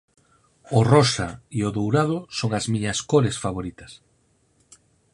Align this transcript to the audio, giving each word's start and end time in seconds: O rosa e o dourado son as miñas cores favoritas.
O 0.77 0.79
rosa 0.93 1.29
e 1.57 1.59
o 1.67 1.73
dourado 1.77 2.17
son 2.37 2.51
as 2.59 2.65
miñas 2.71 2.99
cores 3.11 3.35
favoritas. 3.43 3.91